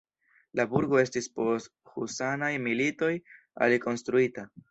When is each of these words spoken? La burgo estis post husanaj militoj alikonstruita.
La 0.59 0.63
burgo 0.69 0.99
estis 1.01 1.27
post 1.35 1.69
husanaj 1.99 2.51
militoj 2.69 3.13
alikonstruita. 3.67 4.51